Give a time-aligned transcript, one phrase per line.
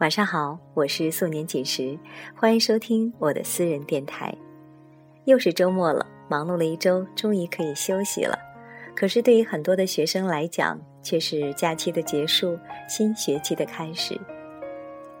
[0.00, 1.98] 晚上好，我是素年锦时，
[2.34, 4.34] 欢迎收听我的私人电台。
[5.26, 8.34] 又是周末了，忙碌了一周，终于可以休息了。
[8.96, 12.58] 可是对于很多的学生来讲，却是假期的结束，
[12.88, 14.18] 新学期的开始。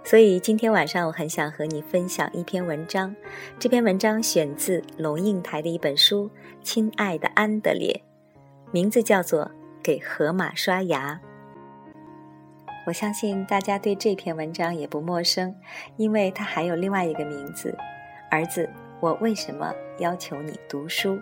[0.02, 3.14] 所以今天晚上，我很想和你分享一篇文章。
[3.58, 6.24] 这篇文章选自龙应台的一本书
[6.62, 8.02] 《亲爱的安德烈》，
[8.72, 9.44] 名字叫做
[9.82, 11.20] 《给河马刷牙》。
[12.86, 15.54] 我相信大家对这篇文章也不陌生，
[15.96, 17.76] 因为它还有另外一个名字
[18.30, 18.68] ：“儿子，
[19.00, 21.20] 我为什么要求你读书？”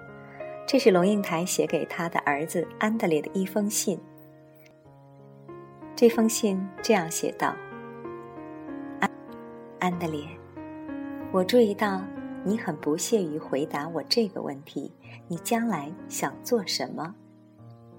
[0.66, 3.98] 这是龙应台写给他的儿子安德烈的一封信。
[5.96, 7.56] 这封信这样写道
[9.00, 9.10] ：“安
[9.80, 10.22] 安德烈，
[11.32, 12.02] 我注意到
[12.44, 14.92] 你很不屑于回答我这个问题，
[15.26, 17.14] 你将来想做什么？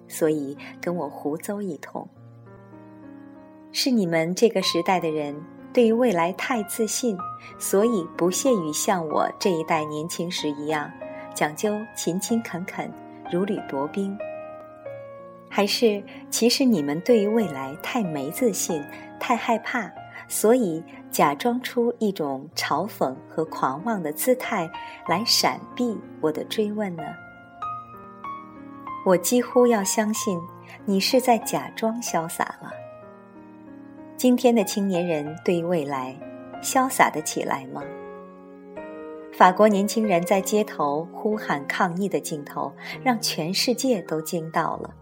[0.07, 2.07] 所以跟我胡诌一通。”
[3.81, 5.33] 是你们这个时代的人
[5.71, 7.17] 对于未来太自信，
[7.57, 10.91] 所以不屑于像我这一代年轻时一样
[11.33, 12.91] 讲究勤勤恳恳、
[13.31, 14.17] 如履薄冰。
[15.49, 18.83] 还是其实你们对于未来太没自信、
[19.17, 19.89] 太害怕，
[20.27, 24.69] 所以假装出一种嘲讽和狂妄的姿态
[25.07, 27.03] 来闪避我的追问呢？
[29.05, 30.37] 我几乎要相信
[30.83, 32.73] 你是在假装潇洒了。
[34.19, 36.13] 今天的青年人对于未来，
[36.61, 37.81] 潇洒的起来吗？
[39.31, 44.93] 法国年轻人在街头呼喊抗议的镜头，让全世界都惊到了。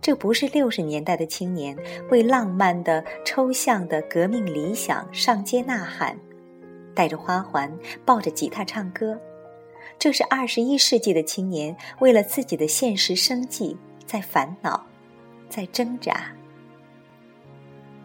[0.00, 1.78] 这不是六十年代的青年
[2.10, 6.18] 为浪漫的、抽象的革命理想上街呐喊，
[6.96, 7.72] 带着花环，
[8.04, 9.16] 抱着吉他唱歌。
[10.00, 14.84] 这是二十一世纪的青年为了自己的现实生计在烦恼，
[15.48, 16.32] 在挣扎。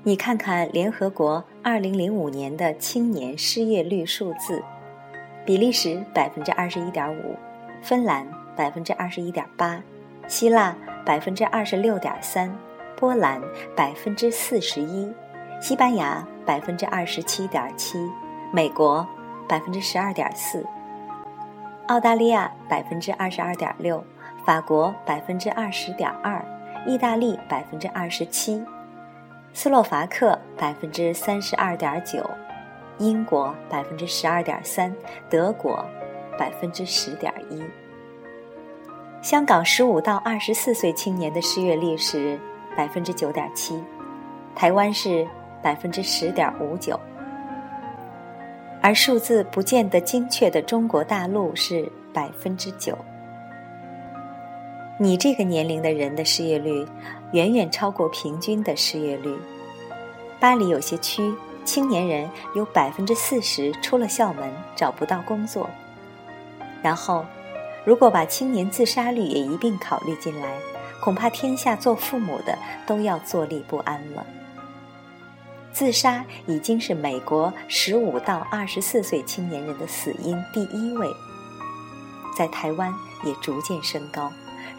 [0.03, 4.63] 你看看联合国二零零五年的青年失业率数字：
[5.45, 7.35] 比利时百分之二十一点五，
[7.83, 9.79] 芬兰百分之二十一点八，
[10.27, 10.75] 希腊
[11.05, 12.51] 百分之二十六点三，
[12.97, 13.39] 波兰
[13.75, 15.13] 百分之四十一，
[15.61, 17.99] 西班牙百分之二十七点七，
[18.51, 19.07] 美国
[19.47, 20.65] 百分之十二点四，
[21.89, 24.03] 澳大利亚百分之二十二点六，
[24.47, 26.43] 法国百分之二十点二，
[26.87, 28.65] 意大利百分之二十七。
[29.53, 32.27] 斯洛伐克百分之三十二点九，
[32.97, 34.93] 英国百分之十二点三，
[35.29, 35.85] 德国
[36.37, 37.61] 百分之十点一。
[39.21, 42.39] 香港十五到二十四岁青年的失业率是
[42.75, 43.79] 百分之九点七，
[44.55, 45.27] 台湾是
[45.61, 46.99] 百分之十点五九，
[48.81, 52.97] 而数字不见得精确的中国大陆是百分之九。
[55.01, 56.87] 你这个年龄的人的失业率。
[57.33, 59.33] 远远超过平均的失业率。
[60.37, 65.69] 巴黎有些区青年人有百分之四十出了校门找不到工作。
[66.83, 67.25] 然后，
[67.85, 70.57] 如果把青年自杀率也一并考虑进来，
[71.01, 74.25] 恐怕天下做父母的都要坐立不安了。
[75.71, 81.07] 自杀已经是美国十五到二十四岁青年人的死因第一位，
[82.37, 84.29] 在台湾也逐渐升高，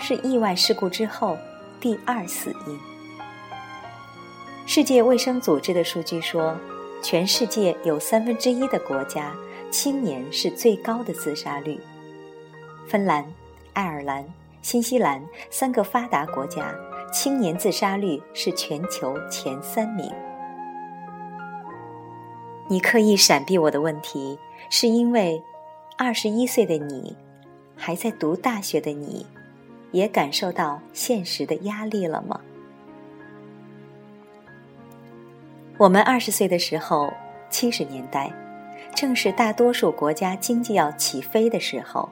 [0.03, 1.39] 是意外事故之后。
[1.81, 2.79] 第二死因。
[4.67, 6.57] 世界卫生组织的数据说，
[7.03, 9.35] 全世界有三分之一的国家
[9.69, 11.81] 青年是最高的自杀率。
[12.87, 13.27] 芬兰、
[13.73, 14.25] 爱尔兰、
[14.61, 15.21] 新西兰
[15.51, 16.73] 三个发达国家
[17.13, 20.09] 青年自杀率是全球前三名。
[22.69, 24.39] 你刻意闪避我的问题，
[24.71, 25.43] 是因为
[25.99, 27.17] 二十一岁的你，
[27.75, 29.27] 还在读大学的你。
[29.93, 32.41] 也感受到现实的压力了吗？
[35.79, 37.13] 我们二十岁的时候，
[37.51, 38.31] 七十年代，
[38.95, 42.09] 正是大多数国家经济要起飞的时候，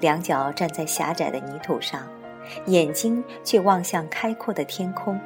[0.00, 2.02] 两脚站在狭窄的泥土上，
[2.66, 5.20] 眼睛却望向开阔的天空，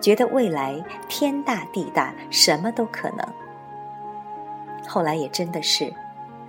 [0.00, 3.26] 觉得未来天大地大，什么都可能。
[4.86, 5.92] 后来也真的是，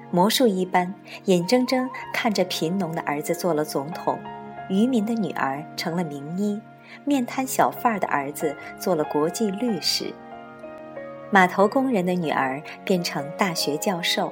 [0.09, 0.93] 魔术一般，
[1.25, 4.17] 眼睁睁看着贫农的儿子做了总统。
[4.69, 6.61] 渔民的女儿成了名医，
[7.03, 10.13] 面瘫小贩儿的儿子做了国际律师，
[11.31, 14.31] 码头工人的女儿变成大学教授，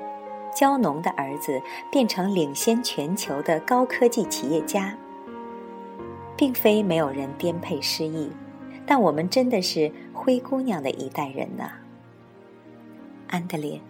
[0.56, 1.62] 蕉农的儿子
[1.92, 4.96] 变成领先全球的高科技企业家。
[6.38, 8.32] 并非没有人颠沛失意，
[8.86, 11.72] 但我们真的是灰姑娘的一代人呐，
[13.28, 13.82] 安德烈。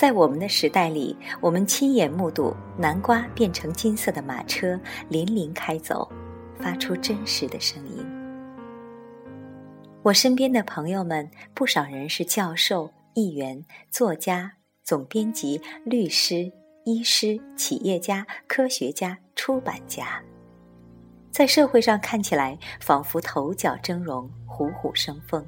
[0.00, 4.68] 在我们的时代里，我们亲眼目睹南瓜变成金色的马车
[5.10, 6.10] 粼粼开走，
[6.58, 8.02] 发出真实的声音。
[10.02, 14.50] 我身边的朋友们，不少人是教授、议员、作家、
[14.82, 16.50] 总编辑、律师、
[16.86, 20.22] 医师、企业家、科学家、出版家，
[21.30, 25.46] 在社会上看起来仿佛头角峥嵘、虎虎生风。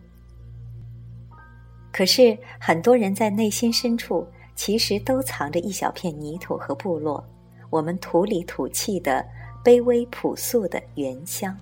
[1.90, 7.24] 可是，很多人在内心深处，其实都藏着一小片泥土和部落，
[7.70, 9.26] 我们土里土气的
[9.64, 11.56] 卑微朴素的原乡。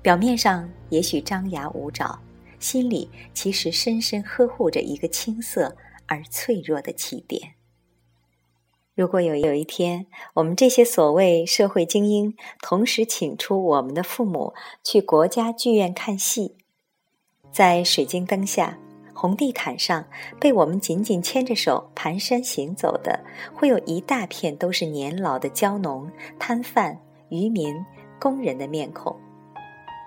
[0.00, 2.18] 表面上也许张牙舞爪，
[2.58, 5.76] 心里其实深深呵护着一个青涩
[6.06, 7.54] 而脆弱的起点。
[8.94, 16.56] 如果有有一天，我们这些所谓社会精英同时请出我们的父母去国家剧院看戏，
[17.52, 18.78] 在水晶灯下、
[19.20, 20.04] 红地毯上
[20.38, 23.18] 被我们紧紧牵着手蹒跚行走的，
[23.52, 26.96] 会有一大片都是年老的蕉农、摊贩、
[27.28, 27.74] 渔民、
[28.20, 29.18] 工人的面孔。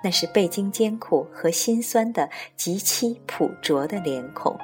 [0.01, 4.57] 那是背经艰苦和辛酸的极其朴拙的脸孔，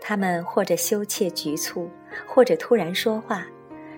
[0.00, 1.90] 他们或者羞怯局促，
[2.26, 3.46] 或者突然说话，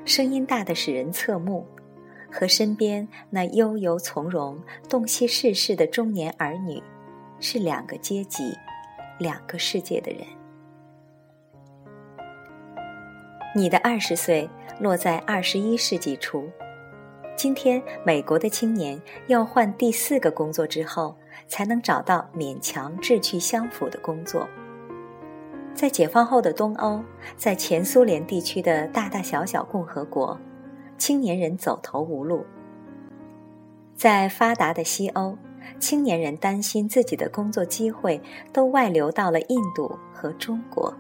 [0.05, 1.65] 声音大的使人侧目，
[2.29, 6.83] 和身边那悠游从容、洞悉世事的中年儿女，
[7.43, 8.57] 是两个阶级、
[9.19, 10.21] 两个世界的人。
[13.55, 14.49] 你的二十岁
[14.79, 16.49] 落在二十一世纪初。
[17.37, 21.17] 今天，美国的青年要换第四个工作之后，
[21.49, 24.49] 才能找到勉强志趣相符的工作。
[25.75, 27.03] 在解放后的东欧，
[27.37, 30.39] 在前苏联地区的大大小小共和国，
[30.97, 32.47] 青年人走投无路；
[33.97, 35.37] 在发达的西欧，
[35.79, 38.21] 青年人担心自己的工作机会
[38.53, 40.95] 都外流到了印度和中国。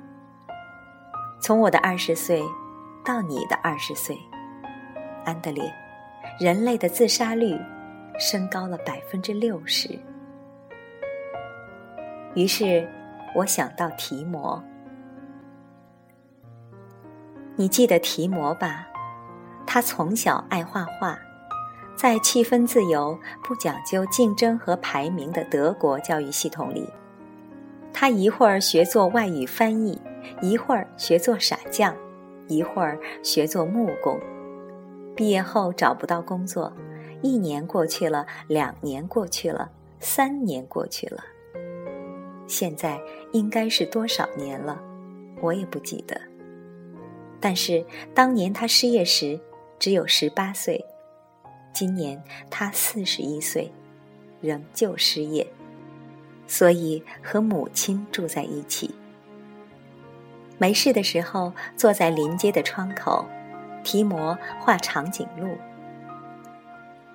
[1.41, 2.43] 从我的二十岁
[3.05, 4.17] 到你的二十岁，
[5.25, 5.73] 安德烈。
[6.41, 7.61] 人类的自杀率
[8.19, 9.99] 升高了百分之六十。
[12.35, 12.88] 于是，
[13.35, 14.62] 我想到提摩。
[17.56, 18.88] 你记得提摩吧？
[19.67, 21.19] 他从小爱画画，
[21.97, 26.89] 在气氛自由、不讲究竞争和排名的德国教育系统里，
[27.93, 30.00] 他一会儿学做外语翻译，
[30.41, 31.94] 一会儿学做傻匠，
[32.49, 34.19] 一会儿学做木工。
[35.15, 36.73] 毕业后找不到工作，
[37.21, 41.23] 一年过去了，两年过去了，三年过去了，
[42.49, 42.99] 现在
[43.33, 44.83] 应该是多少年了？
[45.41, 46.21] 我也不记得。
[47.39, 47.85] 但是
[48.15, 49.39] 当年他失业时
[49.79, 50.85] 只有十八岁，
[51.73, 53.73] 今年他四十一岁，
[54.41, 55.47] 仍旧失业，
[56.47, 58.95] 所以和母亲住在一起。
[60.59, 63.27] 没事的时候，坐在临街的窗口。
[63.85, 65.59] 提摩画长颈鹿，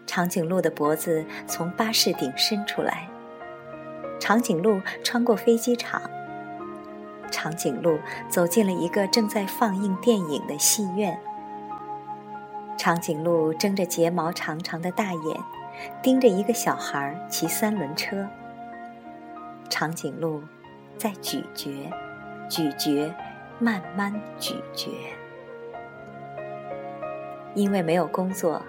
[0.05, 3.07] 长颈鹿的脖子从巴士顶伸出来。
[4.19, 6.01] 长颈鹿穿过飞机场。
[7.31, 7.97] 长颈鹿
[8.29, 11.17] 走进了一个正在放映电影的戏院。
[12.77, 15.43] 长颈鹿睁着睫毛长长的大眼，
[16.01, 18.27] 盯着一个小孩骑三轮车。
[19.67, 20.43] 长颈鹿
[20.95, 21.91] 在咀嚼，
[22.47, 23.11] 咀嚼，
[23.59, 24.91] 慢慢咀嚼。
[27.55, 28.61] 因为没有工作，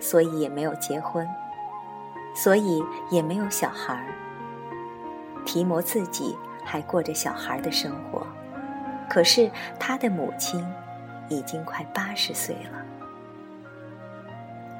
[0.00, 1.28] 所以也没有结婚，
[2.34, 4.02] 所以也没有小孩。
[5.44, 6.34] 提摩自己
[6.64, 8.26] 还过着小孩的生活，
[9.08, 10.66] 可是他的母亲
[11.28, 12.83] 已经快八十岁了。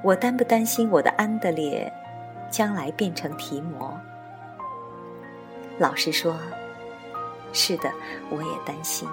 [0.04, 1.90] 我担不担心我的安德烈
[2.50, 3.98] 将来变成提摩？
[5.78, 6.36] 老实说，
[7.54, 7.90] 是的，
[8.28, 9.08] 我也担心。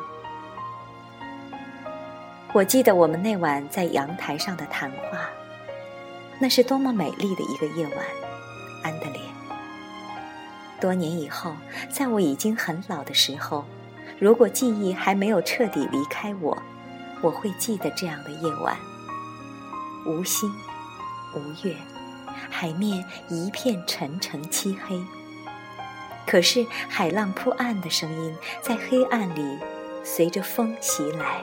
[2.51, 5.29] 我记得我们那晚在阳台上的谈话，
[6.39, 8.05] 那是多么美丽的一个夜晚，
[8.83, 9.21] 安德烈。
[10.81, 11.55] 多年以后，
[11.89, 13.63] 在我已经很老的时候，
[14.19, 16.61] 如果记忆还没有彻底离开我，
[17.21, 18.75] 我会记得这样的夜晚：
[20.05, 20.51] 无心，
[21.35, 21.75] 无月，
[22.49, 24.99] 海面一片沉沉漆黑。
[26.27, 29.59] 可是海浪扑岸的声音在黑暗里
[30.03, 31.41] 随着风袭来。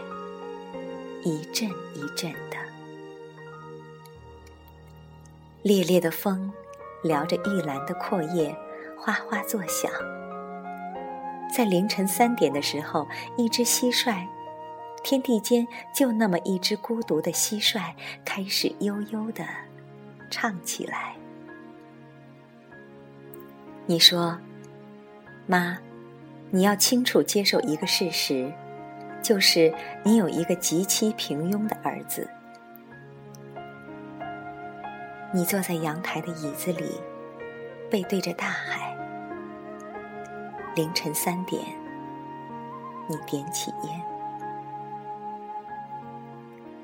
[1.24, 2.56] 一阵一阵的，
[5.62, 6.50] 烈烈的风
[7.02, 8.56] 撩着玉兰的阔叶，
[8.96, 9.90] 哗哗作响。
[11.52, 14.26] 在凌晨三点的时候，一只蟋蟀，
[15.02, 17.92] 天地间就那么一只孤独的蟋蟀，
[18.24, 19.44] 开始悠悠的
[20.30, 21.14] 唱起来。
[23.86, 24.38] 你说，
[25.46, 25.78] 妈，
[26.50, 28.52] 你要清楚接受一个事实。
[29.20, 32.26] 就是你有一个极其平庸的儿子。
[35.32, 37.00] 你坐在阳台的椅子里，
[37.90, 38.96] 背对着大海。
[40.76, 41.60] 凌晨三点，
[43.08, 44.17] 你点起烟。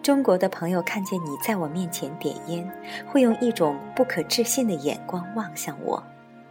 [0.05, 2.71] 中国的朋友看见你在我面前点烟，
[3.07, 6.05] 会用一种不可置信的眼光望向我，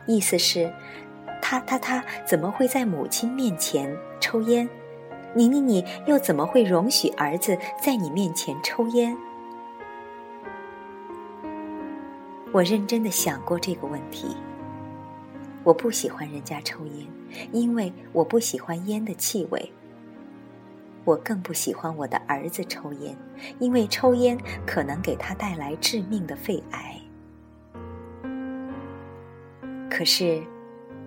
[0.08, 0.74] 意思是，
[1.40, 4.68] 他他他怎么会在母亲面前抽烟？
[5.36, 9.16] 你你你又怎么会容许儿子在你面前抽烟？
[12.52, 14.36] 我认真的想过这个问题。
[15.64, 17.08] 我不喜欢人家抽烟，
[17.52, 19.72] 因为我不喜欢烟的气味。
[21.06, 23.18] 我更不喜欢我的儿子抽烟，
[23.60, 27.00] 因为抽烟可能给他带来致命的肺癌。
[29.90, 30.42] 可是，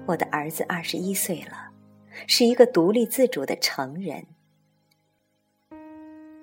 [0.07, 1.71] 我的儿子二十一岁了，
[2.27, 4.27] 是一个独立自主的成人。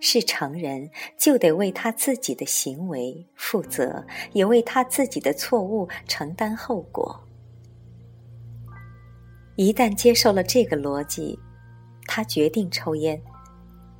[0.06, 7.26] 是成人，就得为他自己的行为负责，也为他自己的错误承担后果。
[9.56, 11.40] 一旦接受了这个逻辑，
[12.06, 13.22] 他决定抽烟，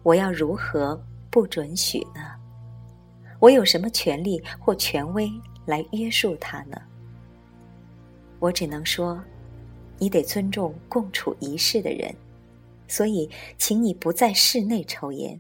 [0.04, 2.36] 我要如何不准许呢？
[3.40, 5.32] 我有什么权利或权威
[5.66, 6.78] 来约束他呢？
[8.40, 9.24] 我只能说，
[9.98, 12.14] 你得尊重共处一室的人，
[12.88, 15.40] 所以，请你不在室内抽烟。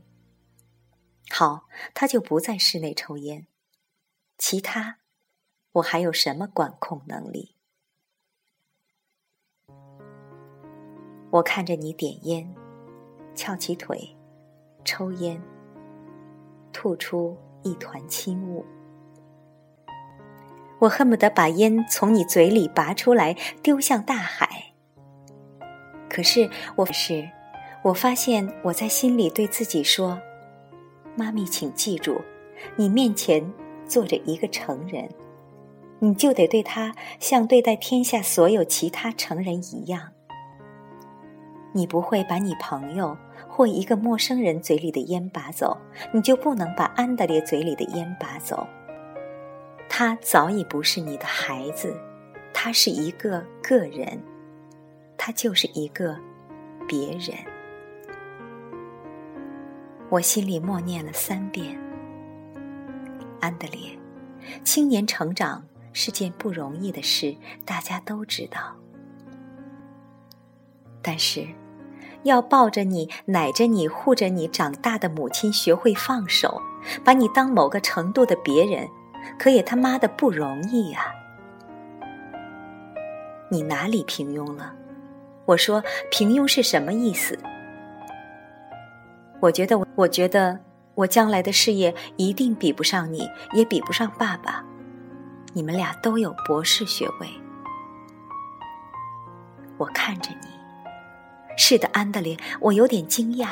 [1.29, 3.47] 好，他就不在室内抽烟。
[4.37, 4.99] 其他，
[5.73, 7.55] 我还有什么管控能力？
[11.31, 12.55] 我看着你点烟，
[13.35, 14.15] 翘起腿，
[14.85, 15.41] 抽烟，
[16.71, 18.65] 吐出一团轻雾。
[20.79, 24.73] 我恨不得把烟从你嘴里拔出来，丢向大海。
[26.09, 27.29] 可是，我是，
[27.83, 30.19] 我发现我在心里对自己说。
[31.15, 32.21] 妈咪，请记住，
[32.75, 33.53] 你面前
[33.87, 35.09] 坐着一个成人，
[35.99, 40.11] 你就得对他像对待天下所有其他成人一样。
[41.71, 43.17] 你不会把你朋友
[43.55, 45.77] 或一个陌生人嘴里的烟拔走，
[46.11, 48.67] 你就不能把安德烈嘴里的烟拔走。
[49.87, 51.95] 他早已不是你的孩子，
[52.51, 54.19] 他是一个个人，
[55.15, 56.17] 他就是一个
[56.87, 57.37] 别人。
[60.09, 61.79] 我心里默念了三遍
[63.39, 63.95] ：“安德烈，
[64.63, 68.75] 青年成长是件不容易的事，大家都知道。
[71.03, 71.47] 但是，
[72.23, 76.61] 要抱着你、奶着你、护着你长大的母亲学会放手，
[77.03, 78.87] 把你当某个程度的别人，
[79.37, 81.13] 可也他妈的不容易呀！
[83.49, 84.73] 你哪里平庸了？
[85.45, 87.37] 我说平庸是什么意思？”
[89.41, 90.57] 我觉得，我我觉得
[90.95, 94.63] 我将来的事业一定比不上你，也比不上爸爸。
[95.51, 97.27] 你们俩都有博士学位。
[99.77, 100.47] 我看着你，
[101.55, 103.49] 是的，安德烈，我有点惊讶。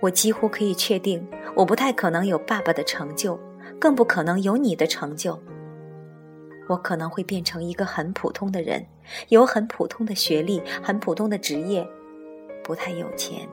[0.00, 3.38] 我几乎可以确定，我不太可能有爸爸的成就，
[3.78, 5.40] 更不可能有你的成就。
[6.68, 8.86] 我可能会变成一个很普通的人，
[9.28, 11.86] 有很普通的学历，很普通的职业。
[12.62, 13.48] 不太有钱，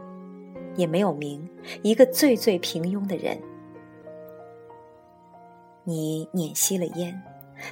[0.75, 1.49] 也没有名，
[1.81, 3.39] 一个最最平庸的人。
[5.83, 7.21] 你捻熄了烟，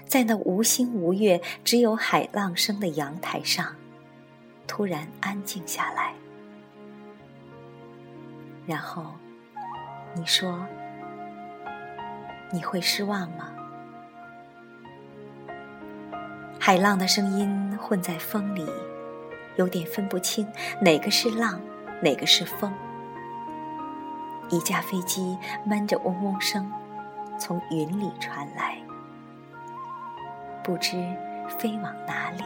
[0.06, 3.76] 在那无星无月、只有海浪声的阳台上，
[4.68, 6.14] 突然安静下来。
[8.66, 9.06] 然后
[10.16, 10.66] 你说
[12.52, 13.52] ：“你会失望吗？”
[16.60, 18.68] 海浪的声音混在风里。
[19.58, 20.46] 有点分不清
[20.82, 21.62] 哪个是浪，
[22.02, 22.74] 哪个是风。
[24.50, 26.70] 一架飞机闷着嗡嗡声，
[27.40, 28.78] 从云里传来，
[30.62, 30.98] 不知
[31.58, 32.44] 飞往哪里。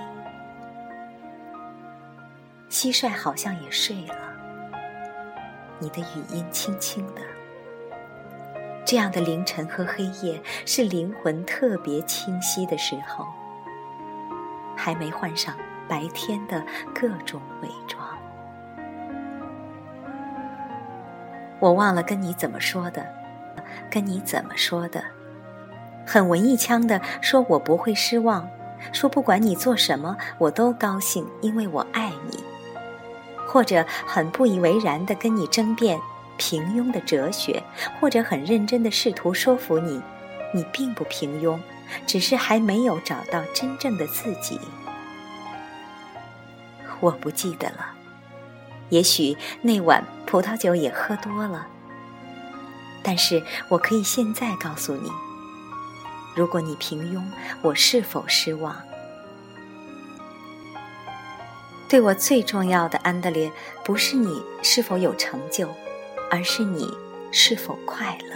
[2.70, 4.16] 蟋蟀好像也睡了。
[5.80, 7.22] 你的语音轻轻的。
[8.86, 13.26] 这样的凌晨和黑夜是灵魂特别清晰的时候，
[14.76, 15.56] 还没换上。
[15.88, 18.08] 白天的各种伪装，
[21.60, 23.04] 我忘了跟你怎么说的，
[23.90, 25.04] 跟你怎么说的，
[26.06, 28.48] 很文艺腔的说，我不会失望，
[28.94, 32.44] 说不管你做什么，我都高兴，因为我爱你，
[33.52, 36.00] 或者很不以为然的跟你争辩
[36.38, 37.64] 平庸的哲学，
[38.00, 40.00] 或者很认真的试图说服你，
[40.54, 41.60] 你并不平庸，
[42.06, 44.60] 只是还没有找到真正的自己。
[47.00, 47.94] 我不记得了，
[48.90, 51.66] 也许那晚葡萄酒也喝多了。
[53.02, 55.10] 但是我可以现在告诉你：
[56.36, 57.24] 如果你平庸，
[57.64, 58.76] 我是否失望？
[61.90, 63.52] 对我最重要的，安德烈，
[63.84, 65.68] 不是你是否有成就，
[66.30, 66.88] 而是你
[67.32, 68.36] 是否快乐。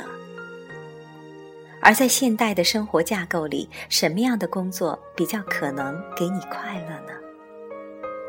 [1.79, 7.13] 而在现代的生活架构里，什么样的工作比较可能给你快乐呢？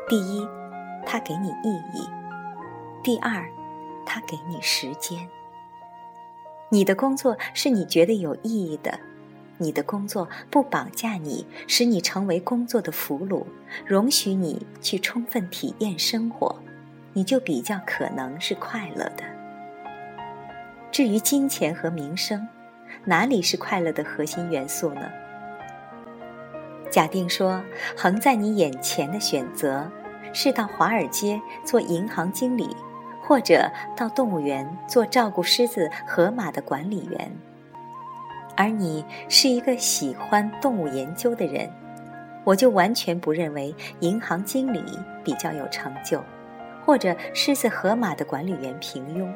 [0.07, 0.47] 第一，
[1.07, 2.07] 它给你意义；
[3.03, 3.49] 第二，
[4.05, 5.27] 它给你时间。
[6.69, 8.99] 你的工作是你觉得有意义的。
[9.57, 13.45] 你的工作不绑架你，使你成为工作的俘虏，
[13.85, 16.55] 容许你去充分体验生活，
[17.13, 19.23] 你就比较可能是快乐的。
[20.91, 22.47] 至于金钱和名声，
[23.03, 25.01] 哪里是快乐的核心元素呢？
[26.91, 27.61] 假定说，
[27.97, 29.89] 横在你眼前的选择
[30.31, 32.75] 是到华尔街做银行经理，
[33.21, 37.31] 或者到动物园做照顾狮子、河马的管理员。
[38.55, 41.69] 而你是一个喜欢动物研究的人，
[42.43, 44.81] 我就完全不认为银行经理
[45.23, 46.23] 比较有成就，
[46.85, 49.27] 或者狮子河马的管理员平庸。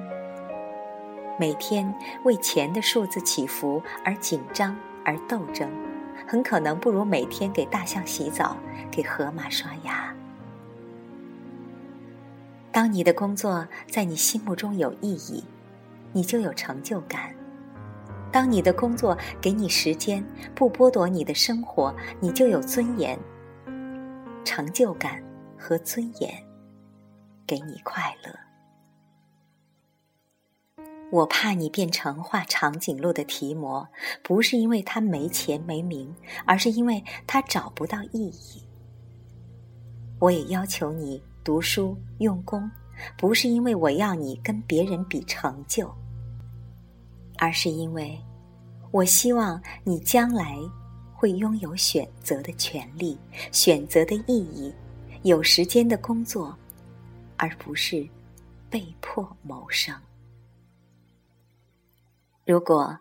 [1.38, 5.70] 每天为钱的数字起伏而紧张而斗争，
[6.28, 8.56] 很可能不如每天给大象洗澡、
[8.92, 10.14] 给河马刷牙。
[12.72, 15.44] 当你的工作在你心目中有意义，
[16.14, 17.34] 你就有成就感。
[18.32, 20.24] 当你的工作给你时间，
[20.56, 23.18] 不剥夺你的生活，你就有尊严、
[24.46, 25.24] 成就感
[25.58, 26.32] 和尊严，
[27.48, 28.34] 给你快乐。
[31.12, 33.88] 我怕你变成画长颈鹿的提摩，
[34.22, 36.14] 不是因为他没钱没名，
[36.46, 38.64] 而是因为他找不到意义。
[40.20, 42.70] 我也要求你读书用功，
[43.18, 45.92] 不是因为我要你跟别人比成就。
[47.40, 48.20] 而是因为，
[48.92, 50.58] 我希望你将来
[51.14, 53.18] 会拥有选择的权利、
[53.52, 54.74] 选择的意义、
[55.24, 56.54] 有时间的工作，
[57.38, 58.06] 而不是
[58.70, 59.96] 被迫谋生。
[62.46, 63.00] 如果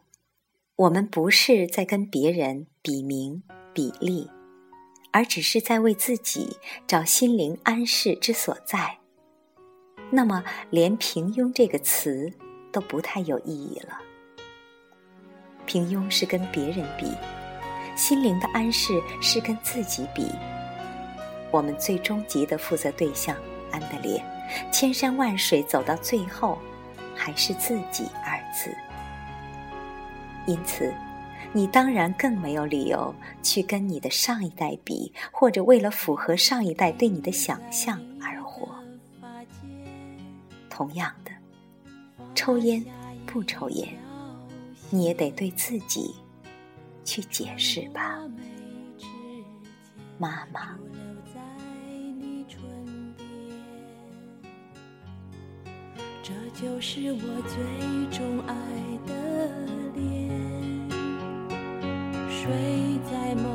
[0.77, 3.43] 我们不是在跟别人比名
[3.75, 4.31] 比利，
[5.11, 8.99] 而只是在为自己找心灵安适之所在，
[10.13, 12.33] 那么连“平庸”这个词
[12.71, 13.99] 都不太有意义了。
[15.69, 17.13] 平庸是跟别人比，
[17.95, 20.27] 心灵的安适是跟自己比。
[21.51, 23.37] 我们最终极的负责对象
[23.71, 24.25] 安德烈，
[24.73, 26.59] 千山万水走到最后，
[27.15, 28.75] 还是自己二字。
[30.47, 30.91] 因此，
[31.53, 38.75] 你当然更没有理由去跟你的上一代比，或者为了符合上一代对你的想象而活。
[40.71, 41.31] 同样的，
[42.35, 42.83] 抽烟
[43.27, 43.87] 不抽烟。
[44.91, 46.15] 你也得对自己
[47.05, 48.19] 去解释吧，
[50.19, 50.79] 妈妈。
[56.21, 57.57] 这就是我最
[58.11, 58.55] 钟爱
[59.07, 59.13] 的
[59.95, 60.91] 脸，
[62.29, 63.48] 睡在梦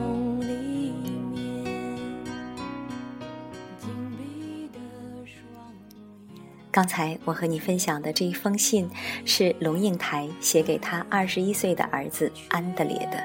[6.74, 8.90] 刚才我和你分享的这一封信。
[9.26, 13.24] 是龙应台写给他二十一岁的儿子安德烈的。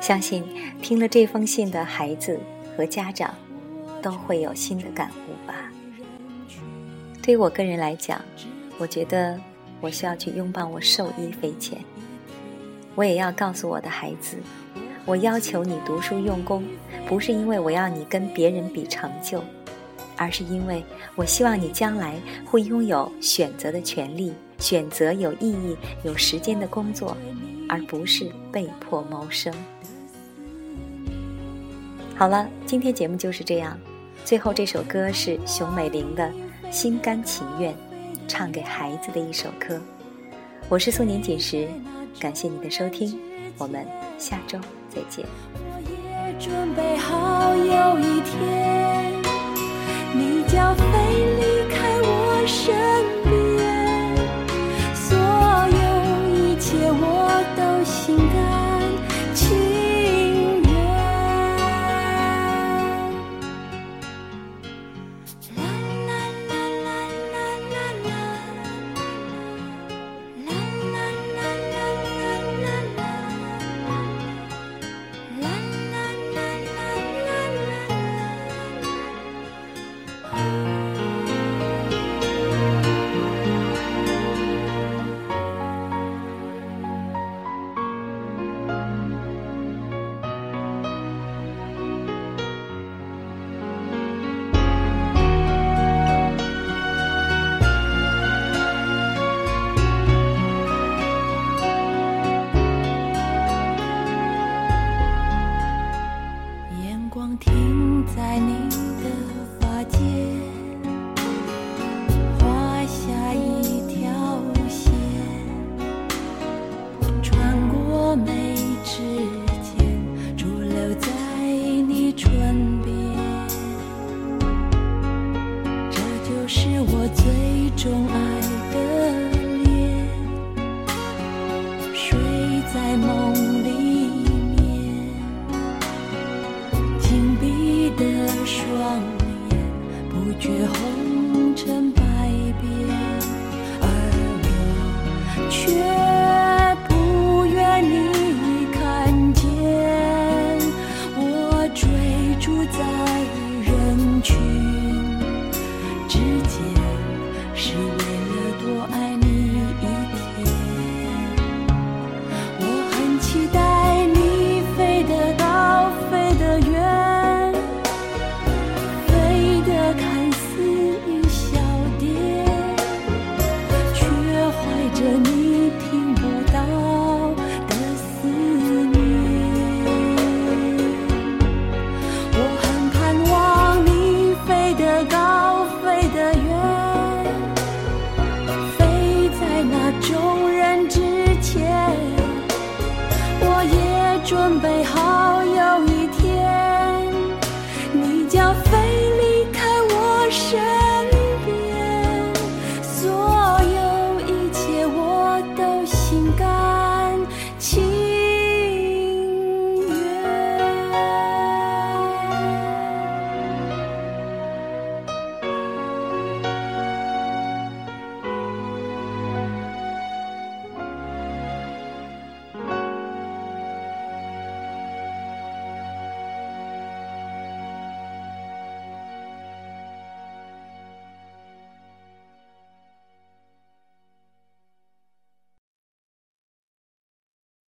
[0.00, 0.44] 相信
[0.80, 2.38] 听了这封信的孩子
[2.76, 3.34] 和家长，
[4.00, 5.72] 都会有新的感悟吧。
[7.20, 8.22] 对于我个人来讲，
[8.78, 9.36] 我觉得
[9.80, 11.78] 我需要去拥抱我受益匪浅。
[12.94, 14.36] 我也要告诉我的孩子，
[15.04, 16.64] 我要求你读书用功，
[17.08, 19.42] 不是因为我要你跟别人比成就，
[20.18, 20.84] 而是因为
[21.16, 24.34] 我希望你将来会拥有选择的权利。
[24.58, 27.16] 选择有意义、有时间的工作，
[27.68, 29.54] 而不是被迫谋生。
[32.16, 33.78] 好了，今天节目就是这样。
[34.24, 36.28] 最后这首歌是熊美玲的
[36.72, 37.72] 《心甘情愿》，
[38.26, 39.80] 唱给孩子的一首歌。
[40.68, 41.68] 我是素年锦时，
[42.18, 43.16] 感谢你的收听，
[43.58, 43.86] 我们
[44.18, 45.24] 下周再见。
[45.54, 49.17] 我也准备好有一天，
[50.48, 53.17] 你将飞离开我身。